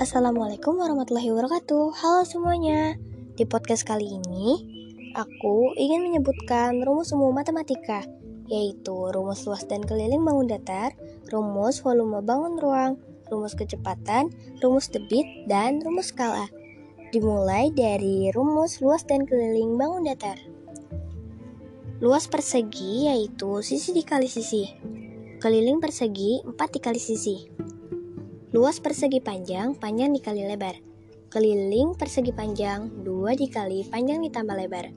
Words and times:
Assalamualaikum 0.00 0.80
warahmatullahi 0.80 1.28
wabarakatuh. 1.28 1.92
Halo 1.92 2.24
semuanya. 2.24 2.96
Di 3.36 3.44
podcast 3.44 3.84
kali 3.84 4.08
ini, 4.08 4.56
aku 5.12 5.76
ingin 5.76 6.00
menyebutkan 6.00 6.80
rumus 6.80 7.12
umum 7.12 7.36
matematika, 7.36 8.08
yaitu 8.48 8.96
rumus 8.96 9.44
luas 9.44 9.68
dan 9.68 9.84
keliling 9.84 10.24
bangun 10.24 10.48
datar, 10.48 10.96
rumus 11.28 11.84
volume 11.84 12.24
bangun 12.24 12.56
ruang, 12.56 12.96
rumus 13.28 13.52
kecepatan, 13.52 14.32
rumus 14.64 14.88
debit, 14.88 15.28
dan 15.44 15.84
rumus 15.84 16.16
skala. 16.16 16.48
Dimulai 17.12 17.68
dari 17.68 18.32
rumus 18.32 18.80
luas 18.80 19.04
dan 19.04 19.28
keliling 19.28 19.76
bangun 19.76 20.08
datar. 20.08 20.40
Luas 22.00 22.24
persegi 22.24 23.04
yaitu 23.04 23.60
sisi 23.60 23.92
dikali 23.92 24.32
sisi. 24.32 24.64
Keliling 25.44 25.76
persegi 25.76 26.40
4 26.48 26.56
dikali 26.56 26.96
sisi. 26.96 27.68
Luas 28.50 28.82
persegi 28.82 29.22
panjang, 29.22 29.78
panjang 29.78 30.10
dikali 30.10 30.42
lebar. 30.42 30.74
Keliling 31.30 31.94
persegi 31.94 32.34
panjang, 32.34 32.90
2 33.06 33.38
dikali 33.38 33.86
panjang 33.86 34.26
ditambah 34.26 34.58
lebar. 34.58 34.90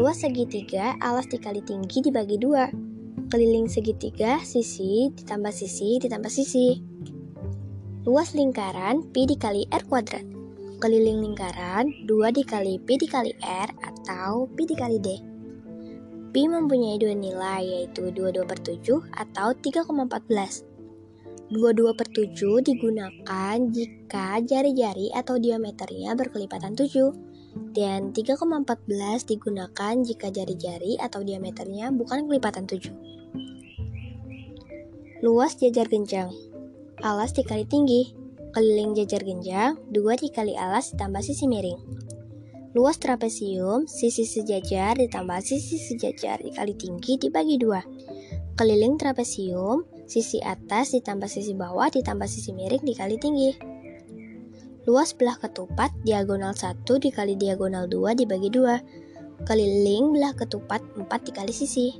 Luas 0.00 0.24
segitiga, 0.24 0.96
alas 1.04 1.28
dikali 1.28 1.60
tinggi 1.60 2.00
dibagi 2.00 2.40
2. 2.40 3.28
Keliling 3.28 3.68
segitiga, 3.68 4.40
sisi 4.40 5.12
ditambah 5.12 5.52
sisi 5.52 6.00
ditambah 6.00 6.32
sisi. 6.32 6.80
Luas 8.08 8.32
lingkaran, 8.32 9.04
pi 9.12 9.28
dikali 9.28 9.68
r 9.68 9.84
kuadrat. 9.84 10.24
Keliling 10.80 11.28
lingkaran, 11.28 11.92
2 12.08 12.36
dikali 12.40 12.80
pi 12.80 12.96
dikali 12.96 13.36
r 13.44 13.68
atau 13.84 14.48
pi 14.56 14.64
dikali 14.64 14.96
d. 14.96 15.08
Pi 16.32 16.48
mempunyai 16.48 16.96
dua 16.96 17.12
nilai 17.12 17.60
yaitu 17.68 18.08
22 18.16 18.48
per 18.48 18.64
7 18.64 19.04
atau 19.12 19.52
3,14. 19.52 20.75
22 21.46 21.94
per 21.94 22.10
7 22.10 22.58
digunakan 22.58 23.56
jika 23.70 24.42
jari-jari 24.42 25.14
atau 25.14 25.38
diameternya 25.38 26.18
berkelipatan 26.18 26.74
7 26.74 27.70
dan 27.70 28.10
3,14 28.10 29.30
digunakan 29.30 29.94
jika 30.02 30.34
jari-jari 30.34 30.98
atau 30.98 31.22
diameternya 31.22 31.94
bukan 31.94 32.26
kelipatan 32.26 32.66
7. 32.66 32.90
Luas 35.22 35.54
jajar 35.54 35.86
genjang. 35.86 36.34
Alas 37.00 37.30
dikali 37.30 37.62
tinggi. 37.62 38.10
Keliling 38.50 38.96
jajar 38.96 39.22
genjang 39.22 39.78
2 39.92 40.22
dikali 40.26 40.58
alas 40.58 40.96
ditambah 40.96 41.22
sisi 41.22 41.46
miring. 41.46 41.78
Luas 42.74 42.98
trapesium, 42.98 43.86
sisi 43.88 44.26
sejajar 44.26 44.98
ditambah 44.98 45.40
sisi 45.46 45.78
sejajar 45.78 46.42
dikali 46.42 46.74
tinggi 46.74 47.16
dibagi 47.16 47.56
2 47.56 48.56
Keliling 48.56 48.96
trapesium, 48.96 49.84
Sisi 50.06 50.38
atas 50.38 50.94
ditambah 50.94 51.26
sisi 51.26 51.50
bawah 51.50 51.90
ditambah 51.90 52.30
sisi 52.30 52.54
miring 52.54 52.86
dikali 52.86 53.18
tinggi. 53.18 53.58
Luas 54.86 55.10
belah 55.10 55.34
ketupat 55.34 55.90
diagonal 56.06 56.54
1 56.54 56.86
dikali 56.86 57.34
diagonal 57.34 57.90
2 57.90 58.14
dibagi 58.14 58.54
2. 58.54 59.42
Keliling 59.42 60.14
belah 60.14 60.30
ketupat 60.30 60.78
4 60.94 61.10
dikali 61.26 61.50
sisi. 61.50 61.98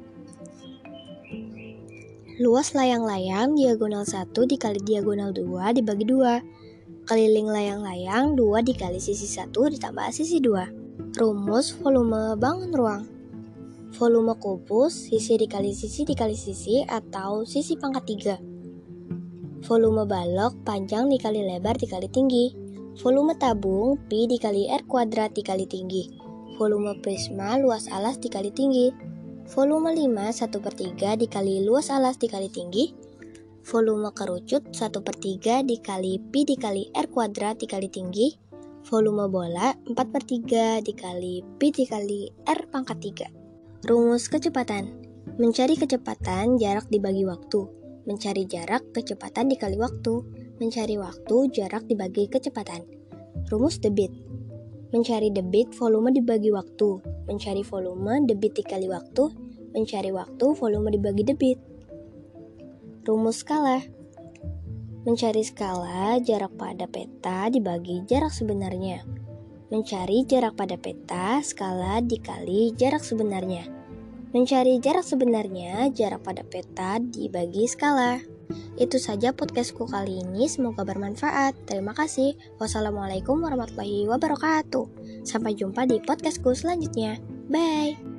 Luas 2.38 2.78
layang-layang 2.78 3.58
diagonal 3.58 4.06
1 4.06 4.30
dikali 4.30 4.78
diagonal 4.86 5.34
2 5.34 5.74
dibagi 5.74 6.06
2. 6.06 7.10
Keliling 7.10 7.50
layang-layang 7.50 8.38
2 8.38 8.62
dikali 8.62 9.02
sisi 9.02 9.26
1 9.26 9.50
ditambah 9.50 10.06
sisi 10.14 10.38
2. 10.38 11.18
Rumus 11.18 11.74
volume 11.74 12.38
bangun 12.38 12.70
ruang 12.70 13.15
volume 13.96 14.36
kubus, 14.36 15.08
sisi 15.08 15.40
dikali 15.40 15.72
sisi 15.72 16.04
dikali 16.04 16.36
sisi 16.36 16.84
atau 16.84 17.48
sisi 17.48 17.80
pangkat 17.80 18.04
3. 18.36 19.64
Volume 19.64 20.04
balok, 20.04 20.52
panjang 20.68 21.08
dikali 21.08 21.40
lebar 21.40 21.80
dikali 21.80 22.12
tinggi. 22.12 22.52
Volume 23.00 23.32
tabung, 23.40 23.96
pi 24.04 24.28
dikali 24.28 24.68
r 24.68 24.84
kuadrat 24.84 25.32
dikali 25.32 25.64
tinggi. 25.64 26.12
Volume 26.60 27.00
prisma, 27.00 27.56
luas 27.56 27.88
alas 27.88 28.20
dikali 28.20 28.52
tinggi. 28.52 28.92
Volume 29.48 29.96
5, 29.96 30.44
1 30.44 30.60
per 30.60 30.74
3 30.76 31.16
dikali 31.16 31.64
luas 31.64 31.88
alas 31.88 32.20
dikali 32.20 32.52
tinggi. 32.52 32.92
Volume 33.64 34.12
kerucut 34.12 34.76
1 34.76 35.04
per 35.04 35.16
3 35.16 35.64
dikali 35.64 36.20
pi 36.20 36.44
dikali 36.44 36.92
r 36.92 37.06
kuadrat 37.08 37.56
dikali 37.64 37.88
tinggi. 37.88 38.36
Volume 38.86 39.26
bola 39.30 39.72
4 39.88 40.12
per 40.12 40.22
3 40.22 40.84
dikali 40.84 41.46
pi 41.56 41.66
dikali 41.72 42.28
r 42.44 42.60
pangkat 42.68 42.98
3. 43.32 43.45
Rumus 43.86 44.26
kecepatan. 44.26 44.98
Mencari 45.38 45.78
kecepatan 45.78 46.58
jarak 46.58 46.90
dibagi 46.90 47.22
waktu. 47.22 47.70
Mencari 48.02 48.42
jarak 48.42 48.82
kecepatan 48.90 49.46
dikali 49.46 49.78
waktu. 49.78 50.26
Mencari 50.58 50.98
waktu 50.98 51.36
jarak 51.54 51.86
dibagi 51.86 52.26
kecepatan. 52.26 52.82
Rumus 53.46 53.78
debit. 53.78 54.10
Mencari 54.90 55.30
debit 55.30 55.70
volume 55.78 56.10
dibagi 56.10 56.50
waktu. 56.50 56.98
Mencari 57.30 57.62
volume 57.62 58.26
debit 58.26 58.58
dikali 58.58 58.90
waktu. 58.90 59.30
Mencari 59.70 60.10
waktu 60.10 60.46
volume 60.58 60.90
dibagi 60.90 61.22
debit. 61.22 61.58
Rumus 63.06 63.46
skala. 63.46 63.86
Mencari 65.06 65.46
skala 65.46 66.18
jarak 66.26 66.58
pada 66.58 66.90
peta 66.90 67.46
dibagi 67.54 68.02
jarak 68.10 68.34
sebenarnya. 68.34 69.06
Mencari 69.70 70.26
jarak 70.26 70.58
pada 70.58 70.74
peta 70.74 71.38
skala 71.38 72.02
dikali 72.02 72.74
jarak 72.74 73.06
sebenarnya. 73.06 73.75
Mencari 74.36 74.76
jarak 74.84 75.00
sebenarnya, 75.00 75.88
jarak 75.96 76.20
pada 76.20 76.44
peta 76.44 77.00
dibagi 77.00 77.64
skala. 77.64 78.20
Itu 78.76 79.00
saja 79.00 79.32
podcastku 79.32 79.88
kali 79.88 80.20
ini, 80.20 80.44
semoga 80.44 80.84
bermanfaat. 80.84 81.56
Terima 81.64 81.96
kasih. 81.96 82.36
Wassalamualaikum 82.60 83.40
warahmatullahi 83.40 84.04
wabarakatuh. 84.04 85.24
Sampai 85.24 85.56
jumpa 85.56 85.88
di 85.88 86.04
podcastku 86.04 86.52
selanjutnya. 86.52 87.16
Bye. 87.48 88.15